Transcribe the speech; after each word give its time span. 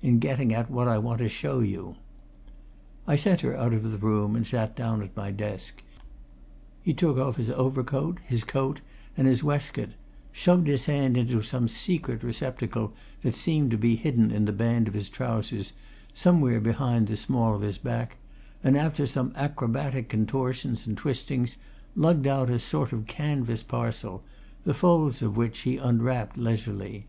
in 0.00 0.18
getting 0.18 0.54
at 0.54 0.70
what 0.70 0.88
I 0.88 0.96
want 0.96 1.18
to 1.18 1.28
show 1.28 1.60
you." 1.60 1.96
I 3.06 3.16
sent 3.16 3.42
her 3.42 3.54
out 3.54 3.74
of 3.74 3.90
the 3.92 3.98
room, 3.98 4.34
and 4.34 4.46
sat 4.46 4.74
down 4.74 5.02
at 5.02 5.14
my 5.14 5.30
desk. 5.30 5.82
He 6.80 6.94
took 6.94 7.18
off 7.18 7.36
his 7.36 7.50
overcoat, 7.50 8.16
his 8.26 8.44
coat, 8.44 8.80
and 9.14 9.26
his 9.26 9.44
waistcoat, 9.44 9.90
shoved 10.32 10.68
his 10.68 10.86
hand 10.86 11.18
into 11.18 11.42
some 11.42 11.68
secret 11.68 12.22
receptacle 12.22 12.94
that 13.20 13.34
seemed 13.34 13.70
to 13.72 13.76
be 13.76 13.94
hidden 13.96 14.30
in 14.30 14.46
the 14.46 14.52
band 14.54 14.88
of 14.88 14.94
his 14.94 15.10
trousers, 15.10 15.74
somewhere 16.14 16.62
behind 16.62 17.06
the 17.06 17.16
small 17.18 17.54
of 17.54 17.60
his 17.60 17.76
back, 17.76 18.16
and 18.62 18.78
after 18.78 19.04
some 19.04 19.34
acrobatic 19.36 20.08
contortions 20.08 20.86
and 20.86 20.96
twistings, 20.96 21.58
lugged 21.94 22.26
out 22.26 22.48
a 22.48 22.58
sort 22.58 22.94
of 22.94 23.06
canvas 23.06 23.62
parcel, 23.62 24.24
the 24.64 24.72
folds 24.72 25.20
of 25.20 25.36
which 25.36 25.58
he 25.58 25.76
unwrapped 25.76 26.38
leisurely. 26.38 27.06